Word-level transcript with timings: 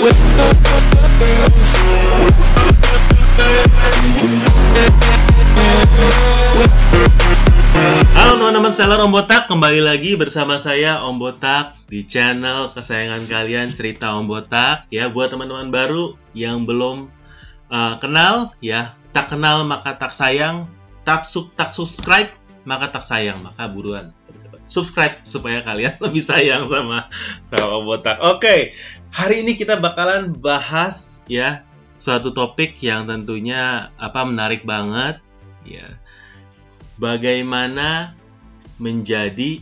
Halo 0.00 0.08
teman-teman 8.40 8.72
seller 8.72 8.96
Om 9.04 9.12
Botak, 9.12 9.52
kembali 9.52 9.84
lagi 9.84 10.16
bersama 10.16 10.56
saya 10.56 11.04
Om 11.04 11.20
Botak 11.20 11.76
di 11.92 12.08
channel 12.08 12.72
kesayangan 12.72 13.28
kalian 13.28 13.76
Cerita 13.76 14.16
Om 14.16 14.24
Botak. 14.24 14.88
Ya, 14.88 15.12
buat 15.12 15.36
teman-teman 15.36 15.68
baru 15.68 16.16
yang 16.32 16.64
belum 16.64 17.12
uh, 17.68 18.00
kenal, 18.00 18.56
ya 18.64 18.96
tak 19.12 19.36
kenal 19.36 19.68
maka 19.68 20.00
tak 20.00 20.16
sayang, 20.16 20.64
tak 21.04 21.28
sub 21.28 21.52
tak 21.52 21.76
subscribe 21.76 22.32
maka 22.64 22.88
tak 22.88 23.04
sayang, 23.04 23.44
maka 23.44 23.68
buruan 23.68 24.16
subscribe 24.70 25.26
supaya 25.26 25.66
kalian 25.66 25.98
lebih 26.06 26.22
sayang 26.22 26.70
sama 26.70 27.10
sama 27.50 27.76
Botak. 27.82 28.22
Oke, 28.22 28.72
hari 29.10 29.42
ini 29.42 29.58
kita 29.58 29.82
bakalan 29.82 30.38
bahas 30.38 31.26
ya 31.26 31.66
suatu 31.98 32.30
topik 32.30 32.78
yang 32.80 33.04
tentunya 33.10 33.92
apa 33.98 34.22
menarik 34.24 34.62
banget, 34.62 35.18
ya. 35.66 35.84
Bagaimana 36.96 38.14
menjadi 38.80 39.60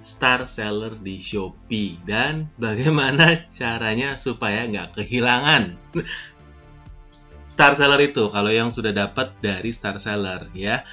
star 0.00 0.46
seller 0.46 0.96
di 0.96 1.18
Shopee 1.20 2.00
dan 2.04 2.48
bagaimana 2.60 3.36
caranya 3.58 4.20
supaya 4.20 4.68
nggak 4.68 5.00
kehilangan. 5.00 5.74
Star 7.50 7.74
seller 7.74 7.98
itu 7.98 8.30
kalau 8.30 8.46
yang 8.46 8.70
sudah 8.70 8.94
dapat 8.94 9.34
dari 9.42 9.74
star 9.74 9.98
seller 9.98 10.54
ya 10.54 10.86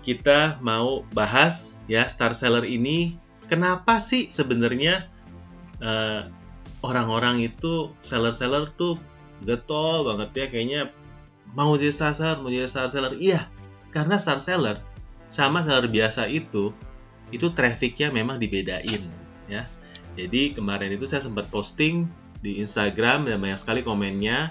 kita 0.00 0.58
mau 0.64 1.04
bahas 1.12 1.80
ya 1.84 2.08
star 2.08 2.32
seller 2.32 2.64
ini 2.64 3.16
kenapa 3.50 4.00
sih 4.00 4.32
sebenarnya 4.32 5.08
uh, 5.84 6.28
orang-orang 6.80 7.44
itu 7.44 7.92
seller-seller 8.00 8.72
tuh 8.76 8.96
getol 9.44 10.08
banget 10.08 10.30
ya 10.36 10.46
kayaknya 10.48 10.82
mau 11.52 11.76
jadi 11.76 11.92
star 11.92 12.14
seller 12.16 12.40
mau 12.40 12.52
jadi 12.52 12.68
star 12.68 12.88
seller. 12.88 13.16
Iya 13.16 13.44
karena 13.90 14.16
star 14.16 14.38
seller 14.38 14.80
sama 15.26 15.62
seller 15.62 15.90
biasa 15.90 16.30
itu 16.30 16.72
itu 17.30 17.46
trafficnya 17.54 18.10
memang 18.10 18.38
dibedain 18.42 19.02
ya. 19.46 19.66
Jadi 20.18 20.58
kemarin 20.58 20.90
itu 20.90 21.06
saya 21.06 21.22
sempat 21.22 21.46
posting 21.48 22.10
di 22.42 22.58
Instagram 22.58 23.28
dan 23.30 23.38
banyak 23.38 23.60
sekali 23.60 23.86
komennya 23.86 24.50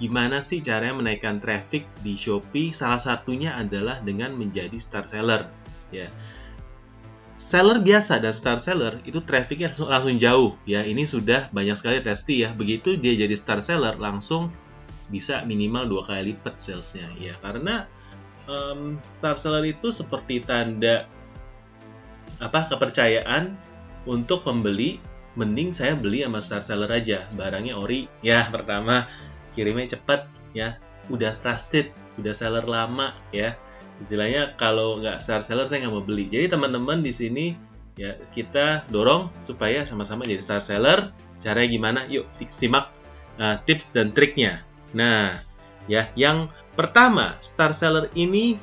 gimana 0.00 0.40
sih 0.40 0.64
caranya 0.64 0.96
menaikkan 0.96 1.38
traffic 1.38 1.84
di 2.00 2.16
Shopee? 2.16 2.72
Salah 2.72 2.98
satunya 2.98 3.52
adalah 3.52 4.00
dengan 4.00 4.32
menjadi 4.32 4.74
star 4.80 5.04
seller 5.04 5.46
ya. 5.92 6.08
Seller 7.36 7.80
biasa 7.80 8.20
dan 8.20 8.32
star 8.32 8.60
seller 8.60 9.00
itu 9.04 9.20
trafficnya 9.24 9.72
langsung, 9.72 9.88
langsung 9.92 10.16
jauh 10.16 10.50
ya. 10.64 10.80
Ini 10.80 11.04
sudah 11.04 11.52
banyak 11.52 11.76
sekali 11.76 12.00
testi 12.00 12.48
ya. 12.48 12.50
Begitu 12.56 12.96
dia 12.96 13.12
jadi 13.16 13.32
star 13.36 13.60
seller 13.60 14.00
langsung 14.00 14.48
bisa 15.12 15.44
minimal 15.44 15.84
dua 15.88 16.02
kali 16.08 16.32
lipat 16.32 16.56
salesnya 16.56 17.08
ya. 17.20 17.36
Karena 17.44 17.84
um, 18.48 18.96
star 19.12 19.36
seller 19.36 19.68
itu 19.68 19.92
seperti 19.92 20.40
tanda 20.40 21.04
apa 22.40 22.72
kepercayaan 22.72 23.52
untuk 24.08 24.48
pembeli 24.48 24.96
mending 25.36 25.76
saya 25.76 25.92
beli 25.92 26.24
sama 26.24 26.40
star 26.40 26.64
seller 26.64 26.88
aja. 26.88 27.28
Barangnya 27.36 27.76
ori 27.76 28.08
ya 28.24 28.48
pertama 28.48 29.04
kirimnya 29.54 29.96
cepet 29.96 30.26
ya. 30.54 30.78
Udah 31.10 31.34
trusted 31.38 31.90
udah 32.20 32.34
seller 32.36 32.64
lama 32.68 33.16
ya. 33.32 33.56
Istilahnya 34.00 34.56
kalau 34.56 35.00
nggak 35.00 35.20
star 35.20 35.44
seller 35.44 35.68
saya 35.68 35.86
nggak 35.86 35.94
mau 35.94 36.04
beli. 36.04 36.28
Jadi 36.28 36.48
teman-teman 36.52 37.04
di 37.04 37.12
sini 37.12 37.46
ya 37.98 38.16
kita 38.32 38.88
dorong 38.88 39.28
supaya 39.42 39.84
sama-sama 39.84 40.24
jadi 40.24 40.40
star 40.40 40.62
seller. 40.64 41.12
Caranya 41.40 41.68
gimana? 41.68 42.00
Yuk 42.08 42.28
simak 42.30 42.92
uh, 43.40 43.56
tips 43.64 43.96
dan 43.96 44.12
triknya. 44.12 44.64
Nah 44.96 45.40
ya 45.88 46.08
yang 46.14 46.52
pertama 46.76 47.36
star 47.40 47.72
seller 47.72 48.12
ini 48.16 48.60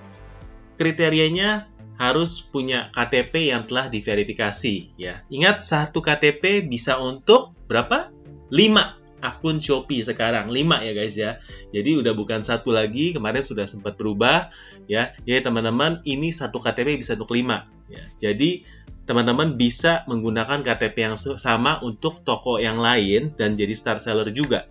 kriterianya 0.78 1.70
harus 1.98 2.46
punya 2.46 2.94
KTP 2.94 3.50
yang 3.50 3.66
telah 3.66 3.90
diverifikasi 3.90 4.94
ya. 5.02 5.26
Ingat 5.34 5.66
satu 5.66 6.00
KTP 6.06 6.70
bisa 6.70 7.02
untuk 7.02 7.58
berapa? 7.66 8.14
5 8.54 9.07
akun 9.20 9.60
Shopee 9.64 10.06
sekarang 10.06 10.50
5 10.50 10.86
ya 10.88 10.94
guys 10.94 11.16
ya. 11.18 11.32
Jadi 11.74 11.98
udah 11.98 12.14
bukan 12.14 12.42
satu 12.46 12.74
lagi, 12.74 13.14
kemarin 13.16 13.42
sudah 13.42 13.66
sempat 13.66 13.98
berubah 13.98 14.50
ya. 14.86 15.14
Jadi 15.26 15.46
teman-teman 15.46 16.06
ini 16.06 16.30
satu 16.34 16.62
KTP 16.62 17.00
bisa 17.02 17.18
untuk 17.18 17.34
5 17.34 17.66
ya. 17.90 18.04
Jadi 18.18 18.64
teman-teman 19.08 19.56
bisa 19.56 20.04
menggunakan 20.12 20.62
KTP 20.62 20.96
yang 21.00 21.16
sama 21.16 21.80
untuk 21.80 22.22
toko 22.28 22.60
yang 22.60 22.78
lain 22.84 23.32
dan 23.40 23.56
jadi 23.56 23.72
star 23.72 24.04
seller 24.04 24.28
juga 24.36 24.68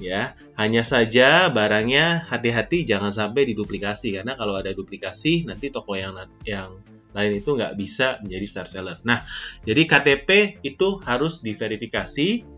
ya 0.00 0.32
hanya 0.56 0.86
saja 0.86 1.52
barangnya 1.52 2.32
hati-hati 2.32 2.88
jangan 2.88 3.12
sampai 3.12 3.44
diduplikasi 3.52 4.16
karena 4.16 4.40
kalau 4.40 4.56
ada 4.56 4.72
duplikasi 4.72 5.44
nanti 5.44 5.68
toko 5.68 6.00
yang 6.00 6.16
yang 6.48 6.80
lain 7.12 7.40
itu 7.40 7.56
nggak 7.56 7.74
bisa 7.74 8.20
menjadi 8.20 8.46
star 8.46 8.68
seller. 8.68 8.96
Nah, 9.02 9.24
jadi 9.64 9.88
KTP 9.88 10.60
itu 10.60 11.00
harus 11.02 11.40
diverifikasi. 11.40 12.57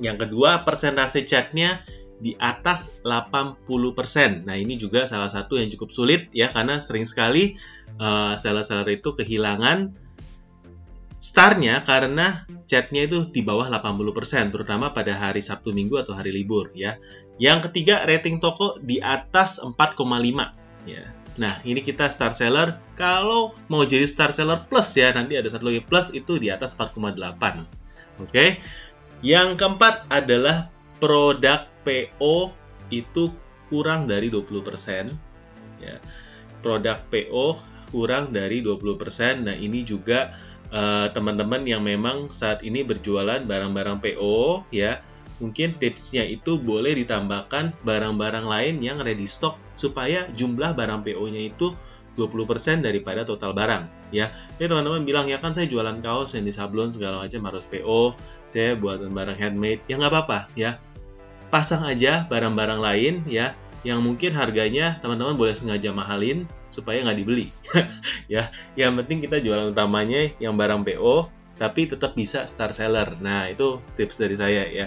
Yang 0.00 0.28
kedua, 0.28 0.64
persentase 0.64 1.26
chatnya 1.28 1.84
di 2.22 2.38
atas 2.38 3.02
80%. 3.02 4.46
Nah, 4.46 4.54
ini 4.54 4.78
juga 4.78 5.10
salah 5.10 5.26
satu 5.26 5.58
yang 5.58 5.68
cukup 5.74 5.90
sulit 5.90 6.30
ya 6.30 6.46
karena 6.46 6.78
sering 6.78 7.02
sekali 7.02 7.58
uh, 7.98 8.38
seller-seller 8.38 8.86
itu 8.94 9.10
kehilangan 9.18 9.90
startnya 11.22 11.86
karena 11.86 12.46
chatnya 12.66 13.06
itu 13.06 13.30
di 13.30 13.46
bawah 13.46 13.66
80%, 13.70 14.54
terutama 14.54 14.90
pada 14.90 15.14
hari 15.14 15.38
Sabtu 15.38 15.74
Minggu 15.74 15.98
atau 15.98 16.14
hari 16.14 16.30
libur 16.34 16.70
ya. 16.74 16.98
Yang 17.42 17.70
ketiga, 17.70 18.02
rating 18.06 18.38
toko 18.38 18.78
di 18.78 18.98
atas 19.02 19.58
4,5 19.62 20.02
ya. 20.86 21.02
Nah, 21.38 21.54
ini 21.64 21.80
kita 21.80 22.10
star 22.12 22.36
seller. 22.36 22.76
Kalau 22.98 23.56
mau 23.70 23.86
jadi 23.88 24.04
star 24.04 24.34
seller 24.34 24.68
plus 24.68 24.98
ya, 24.98 25.14
nanti 25.14 25.38
ada 25.38 25.48
satu 25.48 25.70
lagi 25.70 25.80
plus 25.80 26.12
itu 26.12 26.36
di 26.36 26.52
atas 26.52 26.76
4,8. 26.76 27.18
Oke. 28.20 28.60
Yang 29.22 29.54
keempat 29.54 30.10
adalah 30.10 30.68
produk 30.98 31.70
PO 31.86 32.54
itu 32.90 33.30
kurang 33.70 34.10
dari 34.10 34.28
20% 34.28 35.14
ya. 35.80 35.96
Produk 36.58 36.98
PO 37.06 37.58
kurang 37.94 38.34
dari 38.34 38.60
20%. 38.60 39.46
Nah, 39.46 39.56
ini 39.56 39.86
juga 39.86 40.34
eh, 40.74 41.06
teman-teman 41.14 41.62
yang 41.62 41.86
memang 41.86 42.34
saat 42.34 42.66
ini 42.66 42.82
berjualan 42.82 43.40
barang-barang 43.42 43.98
PO 44.02 44.66
ya 44.74 45.00
mungkin 45.42 45.74
tipsnya 45.74 46.22
itu 46.22 46.54
boleh 46.62 46.94
ditambahkan 47.02 47.74
barang-barang 47.82 48.46
lain 48.46 48.78
yang 48.78 49.02
ready 49.02 49.26
stock 49.26 49.58
supaya 49.74 50.30
jumlah 50.30 50.70
barang 50.70 51.02
PO-nya 51.02 51.50
itu 51.50 51.74
20% 52.14 52.84
daripada 52.84 53.24
total 53.24 53.56
barang 53.56 54.12
ya. 54.12 54.30
Jadi 54.60 54.68
teman-teman 54.68 55.02
bilang 55.08 55.26
ya 55.28 55.40
kan 55.40 55.56
saya 55.56 55.66
jualan 55.66 56.00
kaos 56.04 56.36
yang 56.36 56.44
di 56.44 56.52
sablon 56.52 56.92
segala 56.92 57.24
macam 57.24 57.40
harus 57.48 57.64
PO, 57.66 58.16
saya 58.44 58.76
buat 58.76 59.00
barang 59.02 59.38
handmade. 59.40 59.80
Ya 59.88 59.96
nggak 59.96 60.12
apa-apa 60.12 60.38
ya. 60.54 60.78
Pasang 61.48 61.84
aja 61.84 62.24
barang-barang 62.28 62.80
lain 62.80 63.14
ya 63.28 63.52
yang 63.82 63.98
mungkin 64.02 64.30
harganya 64.34 65.02
teman-teman 65.02 65.34
boleh 65.34 65.54
sengaja 65.58 65.90
mahalin 65.90 66.46
supaya 66.70 67.02
nggak 67.04 67.18
dibeli 67.18 67.50
ya 68.32 68.48
yang 68.78 68.96
penting 69.02 69.20
kita 69.26 69.42
jualan 69.42 69.74
utamanya 69.74 70.32
yang 70.38 70.54
barang 70.54 70.86
PO 70.86 71.28
tapi 71.58 71.90
tetap 71.90 72.16
bisa 72.16 72.46
star 72.48 72.70
seller 72.72 73.18
nah 73.20 73.50
itu 73.50 73.82
tips 73.98 74.22
dari 74.22 74.36
saya 74.38 74.64
ya 74.70 74.86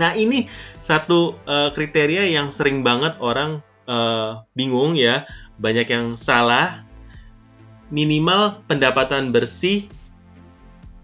nah 0.00 0.16
ini 0.16 0.48
satu 0.80 1.36
uh, 1.44 1.70
kriteria 1.70 2.32
yang 2.32 2.48
sering 2.48 2.80
banget 2.80 3.14
orang 3.20 3.60
uh, 3.92 4.48
bingung 4.56 4.96
ya. 4.96 5.28
Banyak 5.60 5.84
yang 5.84 6.06
salah. 6.16 6.88
Minimal 7.92 8.64
pendapatan 8.64 9.36
bersih 9.36 9.84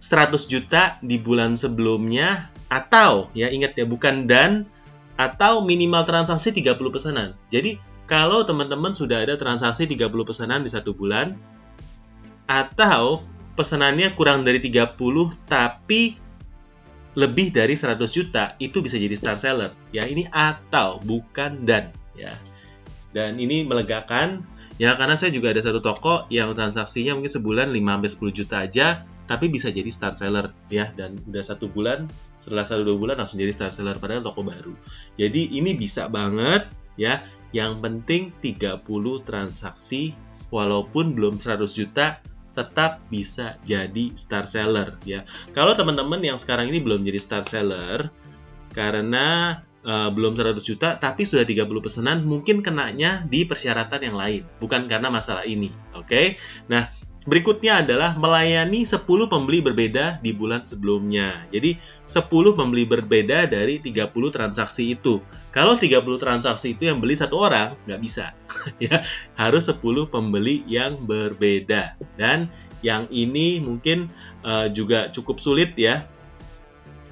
100 0.00 0.48
juta 0.48 0.96
di 1.04 1.20
bulan 1.20 1.60
sebelumnya. 1.60 2.48
Atau 2.72 3.28
ya 3.36 3.52
ingat 3.52 3.76
ya 3.76 3.84
bukan 3.84 4.24
dan 4.24 4.64
atau 5.18 5.60
minimal 5.60 6.08
transaksi 6.08 6.54
30 6.54 6.78
pesanan. 6.94 7.28
Jadi 7.52 7.76
kalau 8.08 8.46
teman-teman 8.46 8.96
sudah 8.96 9.20
ada 9.20 9.36
transaksi 9.36 9.84
30 9.84 10.08
pesanan 10.24 10.64
di 10.64 10.70
satu 10.72 10.96
bulan 10.96 11.36
atau 12.48 13.20
pesanannya 13.52 14.16
kurang 14.16 14.46
dari 14.46 14.62
30 14.62 14.96
tapi 15.44 16.16
lebih 17.18 17.50
dari 17.50 17.74
100 17.74 17.98
juta 18.08 18.54
itu 18.62 18.78
bisa 18.78 18.94
jadi 18.94 19.12
star 19.18 19.36
seller. 19.36 19.74
Ya 19.90 20.06
ini 20.06 20.30
atau 20.30 21.02
bukan 21.02 21.66
dan 21.66 21.90
ya 22.14 22.38
dan 23.16 23.40
ini 23.40 23.64
melegakan 23.64 24.44
ya 24.76 24.94
karena 24.94 25.16
saya 25.16 25.32
juga 25.34 25.50
ada 25.50 25.62
satu 25.64 25.80
toko 25.80 26.28
yang 26.28 26.52
transaksinya 26.52 27.16
mungkin 27.16 27.32
sebulan 27.32 27.72
5 27.72 27.80
sampai 27.80 28.10
10 28.10 28.38
juta 28.38 28.56
aja 28.62 28.86
tapi 29.28 29.52
bisa 29.52 29.68
jadi 29.68 29.86
star 29.92 30.16
seller 30.16 30.50
ya. 30.72 30.88
Dan 30.96 31.20
udah 31.28 31.44
satu 31.44 31.68
bulan 31.68 32.08
setelah 32.40 32.64
satu 32.64 32.82
dua 32.82 32.96
bulan 32.96 33.20
langsung 33.20 33.38
jadi 33.38 33.52
star 33.52 33.70
seller 33.76 34.00
padahal 34.00 34.24
toko 34.24 34.40
baru. 34.42 34.72
Jadi 35.20 35.52
ini 35.54 35.76
bisa 35.76 36.08
banget 36.08 36.66
ya. 36.96 37.20
Yang 37.52 37.72
penting 37.84 38.22
30 38.40 38.84
transaksi 39.24 40.16
walaupun 40.48 41.12
belum 41.12 41.40
100 41.40 41.60
juta 41.68 42.20
tetap 42.56 43.04
bisa 43.12 43.60
jadi 43.62 44.16
star 44.16 44.48
seller 44.48 44.96
ya. 45.04 45.22
Kalau 45.52 45.76
teman-teman 45.76 46.18
yang 46.24 46.40
sekarang 46.40 46.72
ini 46.72 46.80
belum 46.80 47.04
jadi 47.04 47.20
star 47.20 47.44
seller 47.44 48.08
karena 48.72 49.60
uh, 49.84 50.10
belum 50.14 50.34
100 50.34 50.58
juta 50.62 50.96
tapi 50.96 51.26
sudah 51.28 51.46
30 51.46 51.68
pesanan 51.84 52.24
mungkin 52.24 52.64
kenanya 52.64 53.22
di 53.26 53.44
persyaratan 53.44 54.00
yang 54.02 54.16
lain 54.16 54.42
bukan 54.58 54.86
karena 54.90 55.10
masalah 55.12 55.44
ini 55.44 55.70
oke 55.94 56.08
okay? 56.08 56.26
nah 56.66 56.88
Berikutnya 57.28 57.84
adalah 57.84 58.16
melayani 58.16 58.88
10 58.88 59.04
pembeli 59.04 59.60
berbeda 59.60 60.24
di 60.24 60.32
bulan 60.32 60.64
sebelumnya. 60.64 61.44
Jadi 61.52 61.76
10 62.08 62.24
pembeli 62.56 62.88
berbeda 62.88 63.44
dari 63.44 63.84
30 63.84 64.08
transaksi 64.32 64.96
itu. 64.96 65.20
Kalau 65.52 65.76
30 65.76 66.08
transaksi 66.16 66.72
itu 66.72 66.88
yang 66.88 67.04
beli 67.04 67.12
satu 67.20 67.36
orang, 67.36 67.76
nggak 67.84 68.00
bisa. 68.00 68.32
ya 68.84 69.04
Harus 69.36 69.68
10 69.68 70.08
pembeli 70.08 70.64
yang 70.64 70.96
berbeda. 71.04 72.00
Dan 72.16 72.48
yang 72.80 73.04
ini 73.12 73.60
mungkin 73.60 74.08
uh, 74.40 74.72
juga 74.72 75.12
cukup 75.12 75.36
sulit 75.36 75.76
ya 75.76 76.08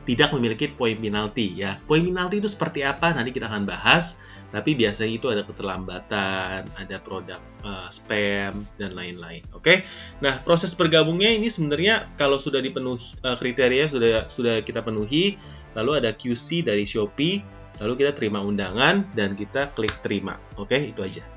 tidak 0.07 0.31
memiliki 0.33 0.71
poin 0.71 0.95
penalti 0.95 1.59
ya. 1.59 1.77
Poin 1.85 2.01
penalti 2.01 2.39
itu 2.39 2.47
seperti 2.47 2.87
apa? 2.87 3.11
Nanti 3.13 3.35
kita 3.35 3.51
akan 3.51 3.67
bahas. 3.67 4.23
Tapi 4.47 4.79
biasanya 4.79 5.11
itu 5.11 5.27
ada 5.27 5.43
keterlambatan, 5.43 6.71
ada 6.79 6.97
produk 7.03 7.43
uh, 7.67 7.91
spam 7.91 8.63
dan 8.79 8.95
lain-lain. 8.95 9.43
Oke. 9.53 9.61
Okay? 9.61 9.77
Nah, 10.23 10.39
proses 10.39 10.71
bergabungnya 10.79 11.35
ini 11.35 11.51
sebenarnya 11.51 12.15
kalau 12.15 12.39
sudah 12.39 12.63
dipenuhi 12.63 13.03
uh, 13.27 13.35
kriteria 13.35 13.91
sudah 13.91 14.31
sudah 14.31 14.63
kita 14.63 14.87
penuhi, 14.87 15.35
lalu 15.75 15.99
ada 15.99 16.15
QC 16.15 16.63
dari 16.63 16.87
Shopee, 16.87 17.43
lalu 17.83 18.07
kita 18.07 18.15
terima 18.15 18.39
undangan 18.39 19.03
dan 19.19 19.35
kita 19.35 19.75
klik 19.75 19.93
terima. 20.01 20.39
Oke, 20.55 20.79
okay? 20.79 20.95
itu 20.95 21.03
aja. 21.03 21.36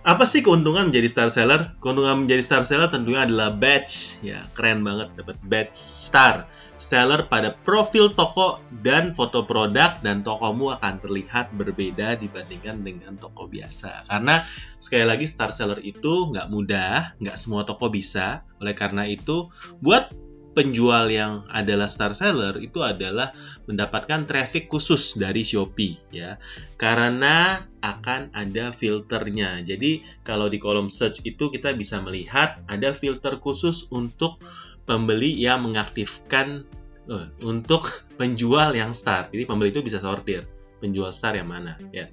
Apa 0.00 0.24
sih 0.24 0.40
keuntungan 0.40 0.88
menjadi 0.88 1.08
star 1.12 1.28
seller? 1.28 1.76
Keuntungan 1.76 2.24
menjadi 2.24 2.40
star 2.40 2.64
seller 2.64 2.88
tentunya 2.88 3.28
adalah 3.28 3.52
badge. 3.52 4.24
Ya, 4.24 4.40
keren 4.56 4.80
banget 4.80 5.12
dapat 5.12 5.36
badge 5.44 5.76
star 5.76 6.48
seller 6.80 7.28
pada 7.28 7.52
profil 7.52 8.08
toko 8.16 8.64
dan 8.80 9.12
foto 9.12 9.44
produk 9.44 10.00
dan 10.00 10.24
tokomu 10.24 10.72
akan 10.72 11.04
terlihat 11.04 11.52
berbeda 11.52 12.16
dibandingkan 12.16 12.80
dengan 12.80 13.20
toko 13.20 13.44
biasa. 13.44 14.08
Karena 14.08 14.40
sekali 14.80 15.04
lagi 15.04 15.28
star 15.28 15.52
seller 15.52 15.84
itu 15.84 16.32
nggak 16.32 16.48
mudah, 16.48 17.20
nggak 17.20 17.36
semua 17.36 17.68
toko 17.68 17.92
bisa. 17.92 18.48
Oleh 18.56 18.72
karena 18.72 19.04
itu, 19.04 19.52
buat 19.84 20.08
penjual 20.50 21.06
yang 21.06 21.46
adalah 21.46 21.86
star 21.86 22.10
seller 22.10 22.58
itu 22.58 22.82
adalah 22.82 23.30
mendapatkan 23.70 24.26
traffic 24.26 24.66
khusus 24.66 25.14
dari 25.14 25.46
Shopee 25.46 25.98
ya. 26.10 26.42
Karena 26.74 27.62
akan 27.80 28.34
ada 28.34 28.74
filternya. 28.74 29.62
Jadi 29.62 30.02
kalau 30.26 30.50
di 30.50 30.58
kolom 30.58 30.90
search 30.90 31.22
itu 31.22 31.48
kita 31.54 31.72
bisa 31.78 32.02
melihat 32.02 32.58
ada 32.66 32.90
filter 32.90 33.38
khusus 33.38 33.88
untuk 33.94 34.42
pembeli 34.84 35.38
yang 35.38 35.62
mengaktifkan 35.62 36.66
uh, 37.06 37.30
untuk 37.46 37.86
penjual 38.20 38.74
yang 38.74 38.90
star. 38.90 39.30
Jadi 39.30 39.46
pembeli 39.46 39.70
itu 39.70 39.86
bisa 39.86 40.02
sortir 40.02 40.42
penjual 40.82 41.14
star 41.14 41.38
yang 41.38 41.46
mana 41.46 41.78
ya. 41.94 42.10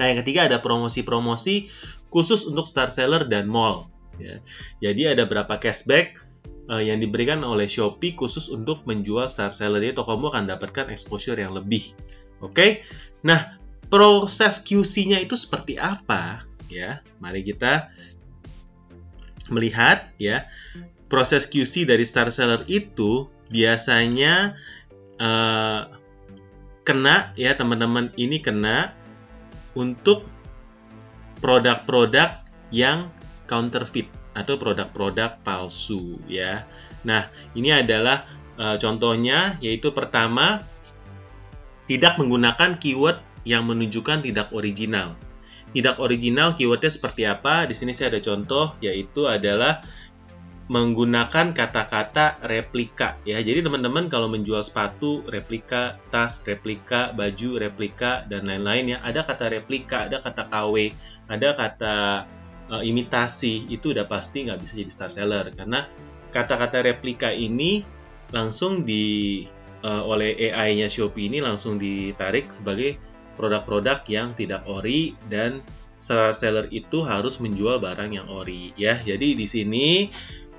Nah 0.00 0.06
yang 0.10 0.18
ketiga 0.24 0.48
ada 0.48 0.58
promosi-promosi 0.58 1.68
khusus 2.10 2.48
untuk 2.48 2.66
star 2.66 2.90
seller 2.90 3.28
dan 3.30 3.46
mall 3.46 3.86
ya. 4.18 4.42
Jadi 4.82 5.14
ada 5.14 5.28
berapa 5.30 5.60
cashback 5.60 6.29
uh, 6.70 6.78
yang 6.78 7.02
diberikan 7.02 7.42
oleh 7.42 7.66
Shopee 7.66 8.14
khusus 8.14 8.46
untuk 8.46 8.86
menjual 8.86 9.26
star 9.26 9.50
seller. 9.50 9.82
Jadi 9.82 9.98
tokomu 9.98 10.30
akan 10.30 10.46
dapatkan 10.46 10.94
exposure 10.94 11.36
yang 11.36 11.50
lebih. 11.52 11.92
Oke. 12.38 12.54
Okay? 12.54 12.70
Nah, 13.26 13.58
proses 13.90 14.62
QC-nya 14.62 15.18
itu 15.18 15.34
seperti 15.34 15.76
apa? 15.76 16.46
Ya, 16.70 17.02
mari 17.18 17.42
kita 17.42 17.90
melihat 19.50 20.14
ya. 20.16 20.46
Proses 21.10 21.50
QC 21.50 21.90
dari 21.90 22.06
star 22.06 22.30
seller 22.30 22.62
itu 22.70 23.26
biasanya 23.50 24.54
uh, 25.18 25.90
kena 26.86 27.34
ya 27.34 27.58
teman-teman 27.58 28.14
ini 28.14 28.38
kena 28.38 28.94
untuk 29.74 30.22
produk-produk 31.42 32.46
yang 32.70 33.10
counterfeit 33.50 34.06
atau 34.36 34.54
produk-produk 34.56 35.42
palsu 35.42 36.18
ya. 36.30 36.66
Nah, 37.02 37.26
ini 37.56 37.74
adalah 37.74 38.28
uh, 38.60 38.76
contohnya 38.76 39.58
yaitu 39.64 39.90
pertama 39.90 40.62
tidak 41.90 42.20
menggunakan 42.22 42.78
keyword 42.78 43.18
yang 43.42 43.66
menunjukkan 43.66 44.22
tidak 44.22 44.52
original. 44.54 45.18
Tidak 45.70 45.98
original 46.02 46.54
keywordnya 46.54 46.90
seperti 46.90 47.26
apa? 47.26 47.66
Di 47.66 47.74
sini 47.74 47.94
saya 47.94 48.14
ada 48.14 48.22
contoh 48.22 48.74
yaitu 48.82 49.26
adalah 49.26 49.82
menggunakan 50.70 51.50
kata-kata 51.50 52.46
replika 52.46 53.18
ya. 53.26 53.42
Jadi 53.42 53.66
teman-teman 53.66 54.06
kalau 54.06 54.30
menjual 54.30 54.62
sepatu 54.62 55.26
replika, 55.26 55.98
tas 56.14 56.46
replika, 56.46 57.10
baju 57.10 57.58
replika 57.58 58.22
dan 58.30 58.46
lain-lain 58.46 58.94
ya, 58.94 58.98
ada 59.02 59.26
kata 59.26 59.50
replika, 59.50 60.06
ada 60.06 60.22
kata 60.22 60.46
KW, 60.46 60.94
ada 61.26 61.48
kata 61.58 61.96
uh, 62.70 62.82
imitasi 62.82 63.68
itu 63.68 63.92
udah 63.92 64.06
pasti 64.06 64.46
nggak 64.46 64.58
bisa 64.62 64.72
jadi 64.78 64.90
star 64.90 65.10
seller 65.10 65.50
karena 65.52 65.90
kata-kata 66.30 66.86
replika 66.86 67.34
ini 67.34 67.82
langsung 68.30 68.86
di 68.86 69.44
uh, 69.82 70.06
oleh 70.06 70.38
AI-nya 70.38 70.86
Shopee 70.86 71.26
ini 71.26 71.42
langsung 71.42 71.76
ditarik 71.76 72.54
sebagai 72.54 72.96
produk-produk 73.34 74.06
yang 74.06 74.32
tidak 74.38 74.62
ori 74.70 75.18
dan 75.26 75.64
star 76.00 76.32
seller 76.32 76.70
itu 76.72 77.04
harus 77.04 77.42
menjual 77.42 77.82
barang 77.82 78.10
yang 78.16 78.28
ori 78.32 78.72
ya. 78.78 78.96
Jadi 78.96 79.36
di 79.36 79.46
sini 79.48 80.08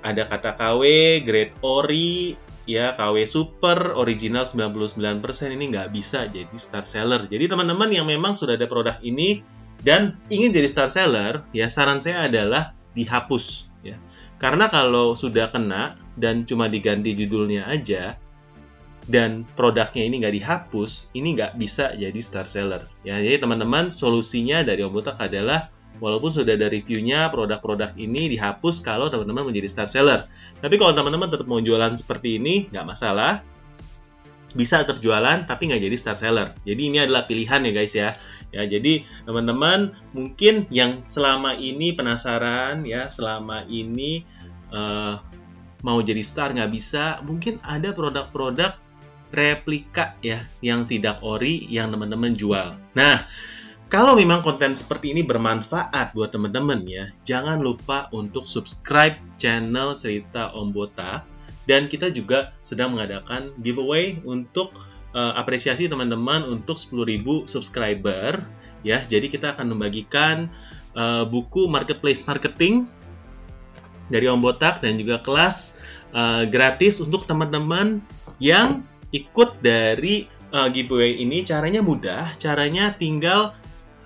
ada 0.02 0.26
kata 0.26 0.58
KW, 0.58 0.82
grade 1.22 1.54
ori, 1.62 2.34
ya 2.66 2.94
KW 2.94 3.22
super, 3.26 3.94
original 3.98 4.46
99% 4.46 5.22
ini 5.54 5.64
nggak 5.70 5.90
bisa 5.94 6.26
jadi 6.26 6.56
star 6.58 6.86
seller. 6.86 7.26
Jadi 7.26 7.50
teman-teman 7.50 7.90
yang 7.90 8.06
memang 8.06 8.34
sudah 8.34 8.58
ada 8.58 8.66
produk 8.66 8.98
ini 9.02 9.42
dan 9.82 10.18
ingin 10.30 10.54
jadi 10.54 10.68
star 10.70 10.90
seller, 10.90 11.42
ya 11.50 11.66
saran 11.66 11.98
saya 11.98 12.30
adalah 12.30 12.74
dihapus 12.94 13.70
ya. 13.82 13.98
Karena 14.38 14.66
kalau 14.70 15.14
sudah 15.14 15.50
kena 15.50 15.98
dan 16.18 16.46
cuma 16.46 16.66
diganti 16.66 17.14
judulnya 17.14 17.66
aja 17.70 18.18
dan 19.06 19.42
produknya 19.58 20.06
ini 20.06 20.22
nggak 20.22 20.34
dihapus, 20.38 21.10
ini 21.14 21.34
nggak 21.34 21.58
bisa 21.58 21.94
jadi 21.98 22.20
star 22.22 22.46
seller. 22.46 22.86
Ya, 23.02 23.18
jadi 23.18 23.42
teman-teman 23.42 23.90
solusinya 23.90 24.62
dari 24.62 24.86
Om 24.86 24.94
Botak 24.94 25.18
adalah 25.18 25.70
walaupun 25.98 26.30
sudah 26.30 26.54
ada 26.54 26.70
reviewnya 26.70 27.28
produk-produk 27.34 27.94
ini 27.98 28.30
dihapus 28.32 28.80
kalau 28.80 29.10
teman-teman 29.10 29.50
menjadi 29.50 29.68
star 29.70 29.88
seller. 29.90 30.30
Tapi 30.62 30.74
kalau 30.78 30.94
teman-teman 30.94 31.30
tetap 31.30 31.46
mau 31.50 31.58
jualan 31.58 31.94
seperti 31.98 32.38
ini 32.38 32.70
nggak 32.70 32.86
masalah, 32.86 33.42
bisa 34.52 34.84
terjualan 34.84 35.44
tapi 35.48 35.68
nggak 35.68 35.82
jadi 35.82 35.96
star 35.96 36.16
seller. 36.16 36.52
Jadi 36.64 36.82
ini 36.92 36.98
adalah 37.00 37.24
pilihan 37.24 37.60
ya 37.64 37.72
guys 37.72 37.94
ya. 37.96 38.16
Ya 38.52 38.62
jadi 38.68 39.04
teman-teman 39.24 39.96
mungkin 40.12 40.68
yang 40.68 41.04
selama 41.08 41.56
ini 41.56 41.96
penasaran 41.96 42.84
ya 42.84 43.08
selama 43.08 43.64
ini 43.68 44.28
uh, 44.72 45.16
mau 45.82 45.98
jadi 45.98 46.22
star 46.22 46.54
nggak 46.54 46.72
bisa, 46.72 47.18
mungkin 47.26 47.58
ada 47.66 47.90
produk-produk 47.90 48.78
replika 49.32 50.14
ya 50.20 50.44
yang 50.60 50.84
tidak 50.84 51.24
ori 51.24 51.64
yang 51.72 51.90
teman-teman 51.90 52.36
jual. 52.36 52.76
Nah 52.94 53.26
kalau 53.92 54.16
memang 54.16 54.40
konten 54.40 54.72
seperti 54.72 55.12
ini 55.12 55.20
bermanfaat 55.20 56.16
buat 56.16 56.32
teman-teman 56.32 56.80
ya, 56.88 57.12
jangan 57.28 57.60
lupa 57.60 58.08
untuk 58.16 58.48
subscribe 58.48 59.20
channel 59.36 60.00
Cerita 60.00 60.48
Om 60.56 60.72
Botak 60.72 61.28
dan 61.68 61.86
kita 61.86 62.10
juga 62.10 62.54
sedang 62.66 62.94
mengadakan 62.94 63.54
giveaway 63.60 64.18
untuk 64.26 64.74
uh, 65.14 65.32
apresiasi 65.38 65.86
teman-teman 65.86 66.42
untuk 66.46 66.76
10.000 66.80 67.46
subscriber 67.46 68.42
ya. 68.82 68.98
Jadi 68.98 69.30
kita 69.30 69.54
akan 69.54 69.76
membagikan 69.76 70.50
uh, 70.98 71.24
buku 71.28 71.70
marketplace 71.70 72.26
marketing 72.26 72.90
dari 74.10 74.26
Om 74.26 74.42
Botak 74.42 74.82
dan 74.82 74.98
juga 74.98 75.22
kelas 75.22 75.78
uh, 76.12 76.44
gratis 76.50 76.98
untuk 76.98 77.24
teman-teman 77.24 78.02
yang 78.42 78.82
ikut 79.14 79.62
dari 79.62 80.26
uh, 80.50 80.66
giveaway 80.68 81.22
ini. 81.22 81.46
Caranya 81.46 81.80
mudah, 81.80 82.34
caranya 82.36 82.92
tinggal 82.92 83.54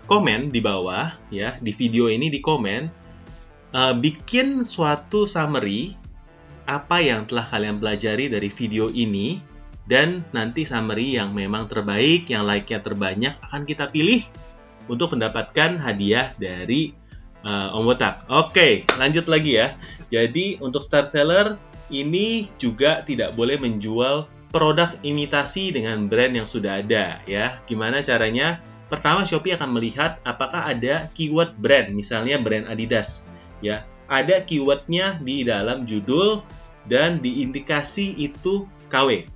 komen 0.07 0.55
di 0.55 0.63
bawah 0.63 1.11
ya 1.35 1.59
di 1.59 1.75
video 1.75 2.07
ini 2.07 2.31
di 2.31 2.39
komen 2.39 2.83
uh, 3.75 3.95
bikin 3.99 4.63
suatu 4.63 5.27
summary 5.27 5.99
apa 6.67 6.99
yang 6.99 7.25
telah 7.25 7.47
kalian 7.47 7.79
pelajari 7.79 8.27
dari 8.31 8.51
video 8.51 8.91
ini 8.91 9.39
dan 9.87 10.27
nanti 10.35 10.67
summary 10.67 11.15
yang 11.15 11.31
memang 11.31 11.71
terbaik, 11.71 12.27
yang 12.27 12.43
like-nya 12.43 12.83
terbanyak 12.83 13.35
akan 13.51 13.63
kita 13.63 13.87
pilih 13.91 14.23
untuk 14.91 15.15
mendapatkan 15.15 15.79
hadiah 15.79 16.35
dari 16.37 16.91
uh, 17.47 17.71
Om 17.75 17.87
Botak. 17.87 18.27
Oke, 18.27 18.83
lanjut 18.99 19.31
lagi 19.31 19.63
ya. 19.63 19.79
Jadi 20.11 20.59
untuk 20.59 20.83
star 20.83 21.07
seller 21.07 21.55
ini 21.87 22.51
juga 22.59 23.07
tidak 23.07 23.39
boleh 23.39 23.63
menjual 23.63 24.27
produk 24.51 24.91
imitasi 25.07 25.71
dengan 25.71 26.11
brand 26.11 26.35
yang 26.35 26.47
sudah 26.51 26.83
ada 26.83 27.23
ya. 27.31 27.63
Gimana 27.71 28.03
caranya? 28.03 28.59
Pertama 28.87 29.27
Shopee 29.27 29.55
akan 29.55 29.75
melihat 29.75 30.23
apakah 30.23 30.67
ada 30.67 31.11
keyword 31.15 31.59
brand, 31.59 31.91
misalnya 31.91 32.39
brand 32.39 32.71
Adidas 32.71 33.27
ya 33.65 33.87
ada 34.07 34.43
keywordnya 34.43 35.19
di 35.19 35.43
dalam 35.43 35.83
judul 35.85 36.43
dan 36.87 37.23
di 37.23 37.43
indikasi 37.43 38.15
itu 38.19 38.67
KW. 38.89 39.27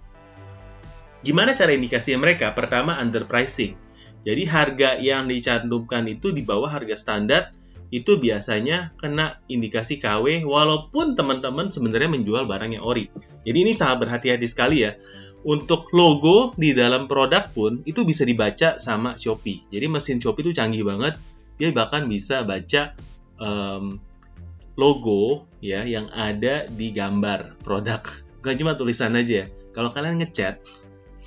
Gimana 1.20 1.52
cara 1.52 1.76
indikasi 1.76 2.16
mereka? 2.16 2.56
Pertama, 2.56 2.96
underpricing. 2.96 3.76
Jadi 4.24 4.42
harga 4.48 5.00
yang 5.00 5.28
dicantumkan 5.28 6.04
itu 6.08 6.32
di 6.32 6.44
bawah 6.44 6.68
harga 6.68 6.96
standar 6.96 7.42
itu 7.90 8.22
biasanya 8.22 8.94
kena 8.96 9.42
indikasi 9.50 9.98
KW 9.98 10.46
walaupun 10.46 11.18
teman-teman 11.18 11.74
sebenarnya 11.74 12.06
menjual 12.06 12.46
barangnya 12.46 12.80
ori. 12.80 13.10
Jadi 13.42 13.58
ini 13.58 13.72
sangat 13.74 14.06
berhati-hati 14.06 14.46
sekali 14.46 14.86
ya. 14.86 14.94
Untuk 15.40 15.88
logo 15.96 16.52
di 16.54 16.76
dalam 16.76 17.08
produk 17.08 17.48
pun 17.50 17.80
itu 17.88 18.04
bisa 18.04 18.28
dibaca 18.28 18.76
sama 18.76 19.16
Shopee. 19.16 19.66
Jadi 19.72 19.86
mesin 19.88 20.20
Shopee 20.20 20.44
itu 20.46 20.52
canggih 20.52 20.84
banget. 20.84 21.16
Dia 21.56 21.72
bahkan 21.72 22.06
bisa 22.06 22.44
baca 22.44 22.94
um, 23.40 23.98
logo 24.80 25.44
ya 25.60 25.84
yang 25.84 26.08
ada 26.16 26.64
di 26.72 26.88
gambar 26.96 27.60
produk. 27.60 28.00
Bukan 28.40 28.56
cuma 28.56 28.72
tulisan 28.80 29.12
aja. 29.12 29.44
Kalau 29.76 29.92
kalian 29.92 30.24
ngechat, 30.24 30.64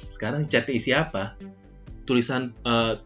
sekarang 0.10 0.50
chat 0.50 0.65
isi 0.74 0.89
apa? 0.89 1.38
Tulisan 2.10 2.50
uh, 2.65 2.98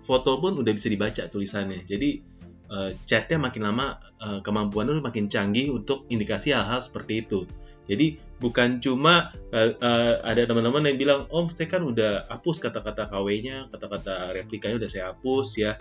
foto 0.00 0.40
pun 0.40 0.56
udah 0.56 0.72
bisa 0.72 0.88
dibaca 0.88 1.28
tulisannya. 1.28 1.84
Jadi 1.84 2.24
uh, 2.72 2.90
chatnya 3.04 3.36
makin 3.36 3.68
lama 3.68 4.00
uh, 4.18 4.40
kemampuan 4.40 4.88
itu 4.88 5.04
makin 5.04 5.28
canggih 5.28 5.68
untuk 5.68 6.08
indikasi 6.08 6.56
hal-hal 6.56 6.80
seperti 6.80 7.28
itu. 7.28 7.44
Jadi 7.86 8.16
bukan 8.40 8.80
cuma 8.80 9.30
uh, 9.52 9.70
uh, 9.76 10.14
ada 10.24 10.48
teman-teman 10.48 10.88
yang 10.88 10.98
bilang, 10.98 11.20
"Oh, 11.28 11.44
saya 11.52 11.68
kan 11.68 11.84
udah 11.84 12.26
hapus 12.32 12.64
kata-kata 12.64 13.12
KW-nya, 13.12 13.68
kata-kata 13.68 14.32
replikanya 14.32 14.80
udah 14.80 14.90
saya 14.90 15.04
hapus 15.12 15.48
ya. 15.60 15.76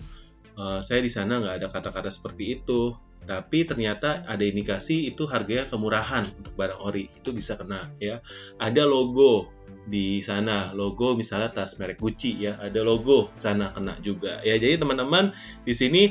Uh, 0.59 0.83
saya 0.83 0.99
di 0.99 1.07
sana 1.07 1.39
nggak 1.39 1.55
ada 1.63 1.67
kata-kata 1.71 2.11
seperti 2.11 2.59
itu." 2.59 2.91
Tapi 3.21 3.63
ternyata 3.69 4.25
ada 4.25 4.41
indikasi 4.41 5.07
itu 5.07 5.29
harganya 5.29 5.69
kemurahan 5.69 6.25
untuk 6.41 6.53
barang 6.57 6.79
ori. 6.81 7.07
Itu 7.13 7.31
bisa 7.31 7.55
kena 7.55 7.93
ya. 8.01 8.19
Ada 8.57 8.89
logo 8.89 9.53
di 9.85 10.21
sana, 10.21 10.73
logo 10.73 11.17
misalnya 11.17 11.53
tas 11.53 11.77
merek 11.81 11.97
Gucci 11.97 12.37
ya, 12.43 12.57
ada 12.61 12.81
logo 12.85 13.33
sana 13.37 13.73
kena 13.73 13.97
juga. 14.01 14.41
Ya, 14.45 14.57
jadi 14.57 14.77
teman-teman 14.77 15.33
di 15.65 15.73
sini 15.73 16.03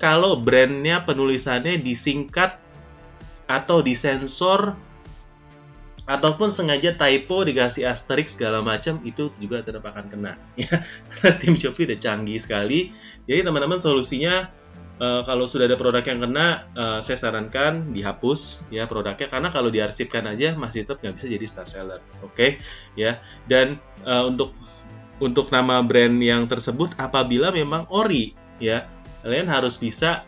kalau 0.00 0.40
brandnya 0.40 1.04
penulisannya 1.04 1.78
disingkat 1.78 2.58
atau 3.46 3.84
disensor 3.84 4.74
ataupun 6.02 6.50
sengaja 6.50 6.98
typo 6.98 7.46
dikasih 7.46 7.86
asterix 7.86 8.34
segala 8.34 8.58
macam 8.58 8.98
itu 9.06 9.30
juga 9.38 9.62
tetap 9.62 9.86
kena 9.86 10.34
ya 10.58 10.82
karena 11.14 11.32
tim 11.40 11.54
Shopee 11.54 11.86
udah 11.86 11.98
canggih 12.02 12.42
sekali 12.42 12.90
jadi 13.30 13.46
teman-teman 13.46 13.78
solusinya 13.78 14.50
uh, 15.02 15.20
kalau 15.26 15.50
sudah 15.50 15.66
ada 15.66 15.74
produk 15.74 16.06
yang 16.06 16.22
kena 16.22 16.70
uh, 16.78 16.98
saya 17.02 17.18
sarankan 17.18 17.90
dihapus 17.90 18.70
ya 18.70 18.86
produknya 18.86 19.26
karena 19.26 19.50
kalau 19.50 19.68
diarsipkan 19.74 20.22
aja 20.30 20.54
masih 20.54 20.86
tetap 20.86 21.02
nggak 21.02 21.18
bisa 21.18 21.26
jadi 21.26 21.46
star 21.50 21.66
seller 21.66 21.98
oke 22.22 22.30
okay? 22.30 22.62
ya 22.94 23.18
dan 23.50 23.82
uh, 24.06 24.30
untuk 24.30 24.54
untuk 25.18 25.50
nama 25.50 25.82
brand 25.82 26.22
yang 26.22 26.46
tersebut 26.46 26.94
apabila 26.98 27.50
memang 27.50 27.90
ori 27.90 28.38
ya 28.62 28.86
kalian 29.22 29.46
harus 29.46 29.78
bisa 29.78 30.26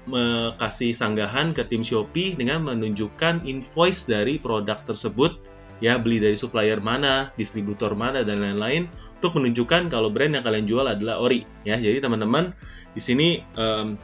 kasih 0.63 0.95
sanggahan 0.95 1.51
ke 1.51 1.67
tim 1.67 1.83
Shopee 1.83 2.39
dengan 2.39 2.63
menunjukkan 2.63 3.43
invoice 3.43 4.07
dari 4.07 4.39
produk 4.39 4.79
tersebut 4.87 5.35
ya 5.83 5.99
beli 5.99 6.23
dari 6.23 6.39
supplier 6.39 6.79
mana, 6.79 7.35
distributor 7.35 7.99
mana 7.99 8.23
dan 8.23 8.39
lain-lain 8.39 8.87
untuk 9.19 9.43
menunjukkan 9.43 9.91
kalau 9.91 10.15
brand 10.15 10.39
yang 10.39 10.45
kalian 10.47 10.67
jual 10.71 10.87
adalah 10.87 11.19
ori 11.19 11.43
ya. 11.67 11.75
Jadi 11.75 11.99
teman-teman 11.99 12.55
di 12.95 13.03
sini 13.03 13.43
um, 13.59 13.99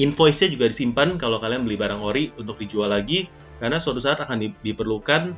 invoice-nya 0.00 0.48
juga 0.52 0.66
disimpan 0.68 1.20
kalau 1.20 1.36
kalian 1.36 1.64
beli 1.68 1.76
barang 1.76 2.00
ori 2.00 2.32
untuk 2.40 2.60
dijual 2.60 2.92
lagi 2.92 3.28
karena 3.60 3.76
suatu 3.78 4.00
saat 4.00 4.18
akan 4.24 4.38
di, 4.40 4.48
diperlukan 4.50 5.32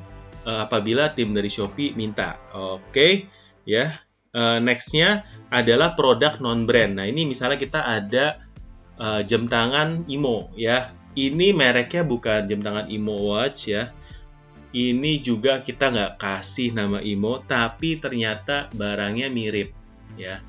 uh, 0.46 0.64
apabila 0.64 1.12
tim 1.12 1.34
dari 1.34 1.50
Shopee 1.50 1.92
minta. 1.98 2.38
Oke 2.54 2.90
okay, 2.90 3.12
ya 3.66 3.90
uh, 4.34 4.58
nextnya 4.58 5.24
adalah 5.48 5.94
produk 5.94 6.42
non 6.42 6.66
brand. 6.66 6.98
Nah 6.98 7.06
ini 7.06 7.24
misalnya 7.24 7.56
kita 7.56 7.86
ada 7.86 8.42
uh, 8.98 9.22
jam 9.22 9.46
tangan 9.46 10.04
Imo 10.10 10.50
ya. 10.58 10.90
Ini 11.14 11.54
mereknya 11.54 12.02
bukan 12.02 12.50
jam 12.50 12.58
tangan 12.58 12.90
Imo 12.90 13.14
Watch 13.30 13.70
ya. 13.70 13.94
Ini 14.74 15.22
juga 15.22 15.62
kita 15.62 15.94
nggak 15.94 16.12
kasih 16.18 16.74
nama 16.74 16.98
Imo, 16.98 17.38
tapi 17.46 18.02
ternyata 18.02 18.66
barangnya 18.74 19.30
mirip 19.30 19.70
ya. 20.18 20.42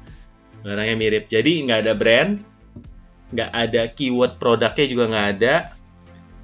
Barangnya 0.65 0.97
mirip. 0.97 1.29
Jadi 1.29 1.61
nggak 1.61 1.79
ada 1.85 1.93
brand, 1.93 2.41
nggak 3.33 3.51
ada 3.51 3.81
keyword 3.89 4.37
produknya 4.37 4.85
juga 4.85 5.05
nggak 5.09 5.27
ada. 5.39 5.55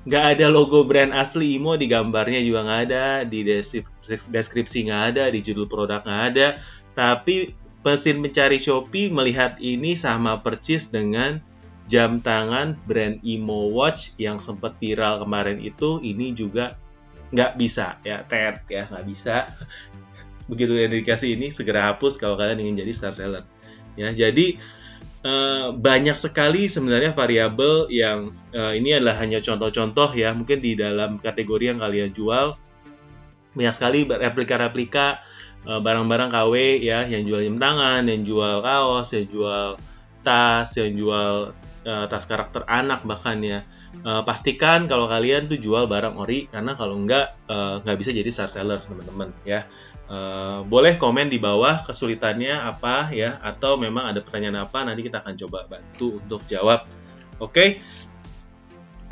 Nggak 0.01 0.25
ada 0.33 0.45
logo 0.49 0.81
brand 0.81 1.13
asli 1.13 1.61
Imo 1.61 1.77
di 1.77 1.85
gambarnya 1.85 2.41
juga 2.41 2.65
nggak 2.65 2.81
ada, 2.89 3.05
di 3.21 3.45
deskripsi 4.33 4.89
nggak 4.89 5.03
ada, 5.13 5.23
di 5.29 5.39
judul 5.45 5.69
produk 5.69 6.01
nggak 6.01 6.23
ada. 6.33 6.47
Tapi 6.97 7.53
mesin 7.81 8.17
mencari 8.21 8.57
Shopee 8.57 9.13
melihat 9.13 9.57
ini 9.61 9.93
sama 9.93 10.41
persis 10.41 10.89
dengan 10.89 11.41
jam 11.89 12.21
tangan 12.21 12.77
brand 12.85 13.21
Imo 13.21 13.73
Watch 13.73 14.15
yang 14.21 14.39
sempat 14.39 14.77
viral 14.77 15.21
kemarin 15.21 15.59
itu 15.61 16.01
ini 16.01 16.33
juga 16.33 16.77
nggak 17.29 17.57
bisa. 17.57 18.01
Ya 18.01 18.25
tet 18.25 18.65
ya 18.69 18.89
nggak 18.89 19.05
bisa. 19.05 19.49
Begitu 20.49 20.81
yang 20.81 20.91
dikasih 20.93 21.37
ini 21.37 21.53
segera 21.53 21.93
hapus 21.93 22.17
kalau 22.17 22.35
kalian 22.41 22.61
ingin 22.63 22.85
jadi 22.85 22.91
star 22.93 23.13
seller. 23.13 23.45
Ya 23.99 24.09
jadi 24.13 24.57
eh, 25.25 25.67
banyak 25.73 26.17
sekali 26.17 26.67
sebenarnya 26.67 27.13
variabel 27.13 27.89
yang 27.89 28.29
eh, 28.53 28.77
ini 28.77 28.97
adalah 28.97 29.21
hanya 29.21 29.39
contoh-contoh 29.41 30.13
ya 30.17 30.33
mungkin 30.33 30.61
di 30.61 30.77
dalam 30.77 31.17
kategori 31.21 31.75
yang 31.75 31.79
kalian 31.79 32.11
jual 32.13 32.57
banyak 33.51 33.73
sekali 33.75 34.07
replika-replika 34.07 35.21
Eh, 35.61 35.77
barang-barang 35.77 36.33
KW 36.33 36.81
ya 36.81 37.05
yang 37.05 37.21
jual 37.21 37.45
jam 37.45 37.57
tangan, 37.61 38.01
yang 38.09 38.25
jual 38.25 38.65
kaos, 38.65 39.13
yang 39.13 39.29
jual 39.29 39.77
tas, 40.25 40.69
yang 40.77 40.93
jual 40.97 41.53
uh, 41.85 42.05
tas 42.09 42.25
karakter 42.25 42.65
anak 42.65 43.05
bahkan 43.05 43.37
ya. 43.45 43.61
Uh, 44.01 44.23
pastikan 44.25 44.87
kalau 44.87 45.05
kalian 45.05 45.51
tuh 45.51 45.59
jual 45.59 45.85
barang 45.85 46.15
ori 46.17 46.47
karena 46.47 46.73
kalau 46.79 46.95
enggak 46.97 47.37
nggak 47.51 47.95
uh, 47.95 47.99
bisa 47.99 48.09
jadi 48.15 48.29
star 48.31 48.49
seller 48.49 48.81
teman-teman 48.87 49.29
ya. 49.43 49.67
Uh, 50.11 50.65
boleh 50.67 50.99
komen 50.99 51.31
di 51.31 51.39
bawah 51.39 51.87
kesulitannya 51.87 52.51
apa 52.51 53.15
ya 53.15 53.39
atau 53.39 53.79
memang 53.79 54.11
ada 54.11 54.19
pertanyaan 54.19 54.67
apa 54.67 54.83
nanti 54.83 55.07
kita 55.07 55.23
akan 55.23 55.35
coba 55.39 55.67
bantu 55.67 56.19
untuk 56.19 56.43
jawab. 56.47 56.87
Oke. 57.39 57.51
Okay? 57.51 57.69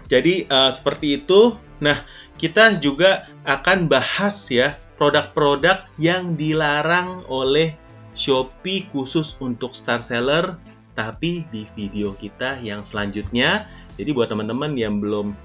Jadi 0.09 0.50
uh, 0.50 0.74
seperti 0.74 1.21
itu. 1.21 1.55
Nah, 1.79 1.95
kita 2.36 2.75
juga 2.81 3.29
akan 3.48 3.88
bahas 3.88 4.50
ya 4.51 4.75
produk-produk 5.00 5.86
yang 5.95 6.36
dilarang 6.36 7.24
oleh 7.31 7.77
Shopee 8.17 8.89
khusus 8.91 9.31
untuk 9.39 9.71
star 9.71 10.03
seller 10.03 10.59
tapi 10.98 11.48
di 11.48 11.63
video 11.77 12.12
kita 12.12 12.59
yang 12.59 12.83
selanjutnya. 12.83 13.71
Jadi 14.00 14.15
buat 14.15 14.32
teman-teman 14.32 14.72
yang 14.79 15.03
belum 15.03 15.36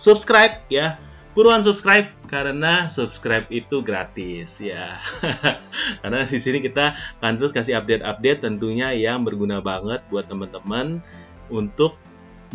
subscribe 0.00 0.64
ya, 0.72 0.96
buruan 1.36 1.60
subscribe 1.60 2.08
karena 2.24 2.88
subscribe 2.88 3.44
itu 3.52 3.84
gratis 3.84 4.64
ya. 4.64 4.96
karena 6.00 6.24
di 6.24 6.40
sini 6.40 6.64
kita 6.64 6.96
akan 7.20 7.36
terus 7.36 7.52
kasih 7.52 7.76
update-update 7.76 8.40
tentunya 8.40 8.96
yang 8.96 9.20
berguna 9.20 9.60
banget 9.60 10.00
buat 10.08 10.24
teman-teman 10.24 11.04
untuk 11.52 12.00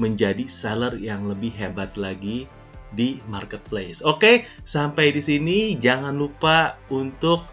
menjadi 0.02 0.50
seller 0.50 0.98
yang 0.98 1.30
lebih 1.30 1.54
hebat 1.54 1.94
lagi 1.94 2.50
di 2.90 3.22
marketplace. 3.30 4.02
Oke, 4.02 4.48
sampai 4.66 5.14
di 5.14 5.22
sini 5.22 5.78
jangan 5.78 6.16
lupa 6.18 6.80
untuk 6.90 7.46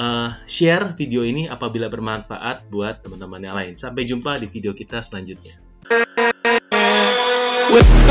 uh, 0.00 0.34
share 0.48 0.96
video 0.98 1.22
ini 1.22 1.46
apabila 1.46 1.86
bermanfaat 1.86 2.66
buat 2.72 3.04
teman-teman 3.04 3.40
yang 3.44 3.54
lain. 3.54 3.74
Sampai 3.78 4.08
jumpa 4.08 4.40
di 4.40 4.50
video 4.50 4.74
kita 4.74 5.04
selanjutnya. 5.04 5.60
with 7.72 8.10